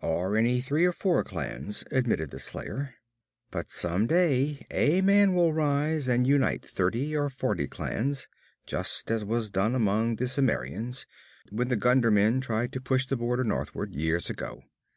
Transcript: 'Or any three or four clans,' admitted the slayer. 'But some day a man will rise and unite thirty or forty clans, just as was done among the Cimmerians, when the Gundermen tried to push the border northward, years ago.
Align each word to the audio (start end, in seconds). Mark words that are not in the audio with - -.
'Or 0.00 0.36
any 0.36 0.60
three 0.60 0.84
or 0.84 0.92
four 0.92 1.24
clans,' 1.24 1.82
admitted 1.90 2.30
the 2.30 2.38
slayer. 2.38 2.94
'But 3.50 3.68
some 3.68 4.06
day 4.06 4.64
a 4.70 5.00
man 5.00 5.34
will 5.34 5.52
rise 5.52 6.06
and 6.06 6.24
unite 6.24 6.64
thirty 6.64 7.16
or 7.16 7.28
forty 7.28 7.66
clans, 7.66 8.28
just 8.64 9.10
as 9.10 9.24
was 9.24 9.50
done 9.50 9.74
among 9.74 10.14
the 10.14 10.28
Cimmerians, 10.28 11.04
when 11.50 11.66
the 11.66 11.74
Gundermen 11.76 12.40
tried 12.40 12.70
to 12.74 12.80
push 12.80 13.06
the 13.06 13.16
border 13.16 13.42
northward, 13.42 13.92
years 13.96 14.30
ago. 14.30 14.62